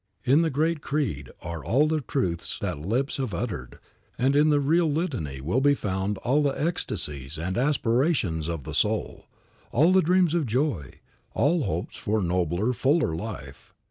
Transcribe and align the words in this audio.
In 0.23 0.41
the 0.41 0.49
great 0.49 0.81
creed 0.81 1.29
are 1.43 1.63
all 1.63 1.85
the 1.87 2.01
truths 2.01 2.57
that 2.59 2.79
lips 2.79 3.17
have 3.17 3.35
uttered, 3.35 3.77
and 4.17 4.35
in 4.35 4.49
the 4.49 4.59
real 4.59 4.91
litany 4.91 5.41
will 5.41 5.61
be 5.61 5.75
found 5.75 6.17
all 6.23 6.41
the 6.41 6.59
ecstasies 6.59 7.37
and 7.37 7.55
aspirations 7.55 8.49
of 8.49 8.63
the 8.63 8.73
soul, 8.73 9.27
all 9.71 9.91
dreams 9.93 10.33
of 10.33 10.47
joy, 10.47 10.93
all 11.35 11.65
hopes 11.65 11.97
for 11.97 12.19
nobler, 12.19 12.73
fuller 12.73 13.15
life. 13.15 13.75